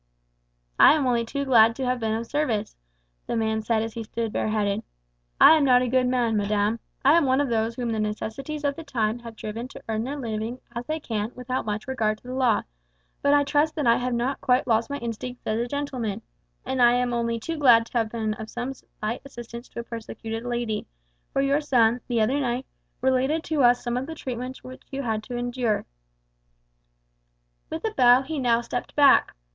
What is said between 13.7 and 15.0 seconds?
that I have not quite lost my